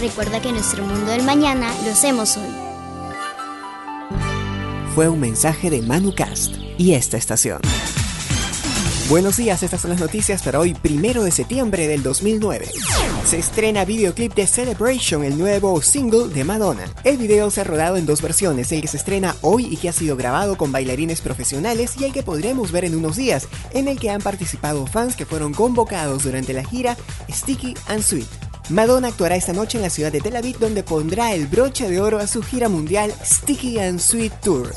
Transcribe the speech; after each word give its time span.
Recuerda 0.00 0.40
que 0.40 0.52
nuestro 0.52 0.84
mundo 0.84 1.10
del 1.10 1.24
mañana 1.24 1.74
lo 1.84 1.90
hacemos 1.90 2.36
hoy. 2.36 2.48
Fue 4.94 5.08
un 5.08 5.18
mensaje 5.18 5.70
de 5.70 5.82
ManuCast 5.82 6.54
y 6.76 6.94
esta 6.94 7.16
estación. 7.16 7.60
Buenos 9.08 9.38
días, 9.38 9.62
estas 9.64 9.80
son 9.80 9.90
las 9.90 10.00
noticias 10.00 10.42
para 10.42 10.60
hoy, 10.60 10.74
primero 10.74 11.24
de 11.24 11.32
septiembre 11.32 11.88
del 11.88 12.04
2009. 12.04 12.68
Se 13.26 13.38
estrena 13.38 13.84
videoclip 13.84 14.34
de 14.34 14.46
Celebration, 14.46 15.24
el 15.24 15.36
nuevo 15.36 15.82
single 15.82 16.28
de 16.28 16.44
Madonna. 16.44 16.84
El 17.02 17.16
video 17.16 17.50
se 17.50 17.62
ha 17.62 17.64
rodado 17.64 17.96
en 17.96 18.06
dos 18.06 18.22
versiones, 18.22 18.70
el 18.70 18.82
que 18.82 18.88
se 18.88 18.98
estrena 18.98 19.34
hoy 19.40 19.66
y 19.66 19.78
que 19.78 19.88
ha 19.88 19.92
sido 19.92 20.16
grabado 20.16 20.56
con 20.56 20.70
bailarines 20.70 21.22
profesionales 21.22 21.94
y 21.98 22.04
el 22.04 22.12
que 22.12 22.22
podremos 22.22 22.70
ver 22.70 22.84
en 22.84 22.94
unos 22.94 23.16
días, 23.16 23.48
en 23.72 23.88
el 23.88 23.98
que 23.98 24.10
han 24.10 24.20
participado 24.20 24.86
fans 24.86 25.16
que 25.16 25.26
fueron 25.26 25.54
convocados 25.54 26.22
durante 26.22 26.52
la 26.52 26.62
gira 26.62 26.96
Sticky 27.28 27.74
and 27.88 28.02
Sweet. 28.02 28.47
Madonna 28.70 29.08
actuará 29.08 29.34
esta 29.34 29.54
noche 29.54 29.78
en 29.78 29.82
la 29.82 29.88
ciudad 29.88 30.12
de 30.12 30.20
Tel 30.20 30.36
Aviv 30.36 30.58
donde 30.58 30.82
pondrá 30.82 31.32
el 31.32 31.46
broche 31.46 31.88
de 31.88 32.00
oro 32.02 32.18
a 32.18 32.26
su 32.26 32.42
gira 32.42 32.68
mundial 32.68 33.14
Sticky 33.24 33.78
and 33.78 33.98
Sweet 33.98 34.32
Tour. 34.42 34.74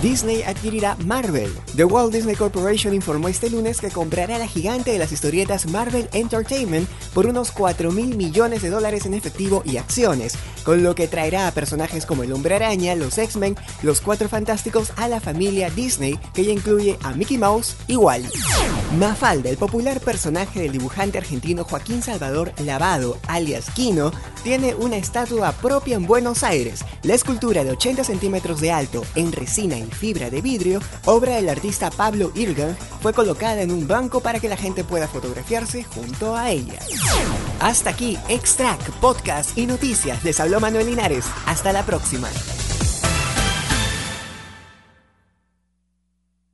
Disney 0.00 0.42
adquirirá 0.42 0.96
Marvel. 1.04 1.52
The 1.74 1.84
Walt 1.84 2.12
Disney 2.12 2.36
Corporation 2.36 2.94
informó 2.94 3.28
este 3.28 3.50
lunes 3.50 3.80
que 3.80 3.90
comprará 3.90 4.38
la 4.38 4.46
gigante 4.46 4.92
de 4.92 4.98
las 4.98 5.10
historietas 5.10 5.66
Marvel 5.66 6.08
Entertainment 6.12 6.88
por 7.12 7.26
unos 7.26 7.50
4 7.50 7.90
mil 7.90 8.16
millones 8.16 8.62
de 8.62 8.70
dólares 8.70 9.06
en 9.06 9.14
efectivo 9.14 9.62
y 9.64 9.78
acciones, 9.78 10.34
con 10.64 10.84
lo 10.84 10.94
que 10.94 11.08
traerá 11.08 11.48
a 11.48 11.52
personajes 11.52 12.06
como 12.06 12.22
el 12.22 12.32
Hombre 12.32 12.54
Araña, 12.54 12.94
los 12.94 13.18
X-Men, 13.18 13.56
los 13.82 14.00
Cuatro 14.00 14.28
Fantásticos 14.28 14.92
a 14.96 15.08
la 15.08 15.18
familia 15.18 15.70
Disney, 15.70 16.20
que 16.32 16.44
ya 16.44 16.52
incluye 16.52 16.96
a 17.02 17.12
Mickey 17.12 17.38
Mouse 17.38 17.76
y 17.88 17.96
Wally. 17.96 18.28
Mafalda, 18.98 19.50
el 19.50 19.56
popular 19.56 20.00
personaje 20.00 20.60
del 20.60 20.72
dibujante 20.72 21.18
argentino 21.18 21.64
Joaquín 21.64 22.02
Salvador 22.02 22.52
Lavado, 22.58 23.15
alias 23.26 23.70
Kino, 23.70 24.12
tiene 24.42 24.74
una 24.74 24.96
estatua 24.96 25.52
propia 25.52 25.96
en 25.96 26.06
Buenos 26.06 26.42
Aires. 26.42 26.84
La 27.02 27.14
escultura 27.14 27.64
de 27.64 27.72
80 27.72 28.04
centímetros 28.04 28.60
de 28.60 28.72
alto, 28.72 29.02
en 29.14 29.32
resina 29.32 29.78
y 29.78 29.84
fibra 29.84 30.30
de 30.30 30.40
vidrio, 30.40 30.80
obra 31.04 31.36
del 31.36 31.48
artista 31.48 31.90
Pablo 31.90 32.32
Irgan, 32.34 32.76
fue 33.00 33.12
colocada 33.12 33.62
en 33.62 33.70
un 33.70 33.86
banco 33.86 34.20
para 34.20 34.40
que 34.40 34.48
la 34.48 34.56
gente 34.56 34.84
pueda 34.84 35.08
fotografiarse 35.08 35.84
junto 35.84 36.36
a 36.36 36.50
ella. 36.50 36.78
Hasta 37.60 37.90
aquí, 37.90 38.18
Extract, 38.28 38.88
Podcast 39.00 39.56
y 39.56 39.66
Noticias. 39.66 40.22
Les 40.24 40.38
habló 40.40 40.60
Manuel 40.60 40.86
Linares. 40.86 41.24
Hasta 41.46 41.72
la 41.72 41.84
próxima. 41.84 42.28